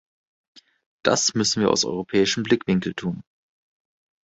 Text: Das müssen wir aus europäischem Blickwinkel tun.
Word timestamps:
Das 1.05 1.35
müssen 1.35 1.61
wir 1.61 1.69
aus 1.69 1.85
europäischem 1.85 2.41
Blickwinkel 2.41 2.95
tun. 2.95 3.21